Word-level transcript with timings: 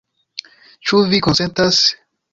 Ĉu 0.91 1.03
vi 1.13 1.19
konsentas? 1.29 1.87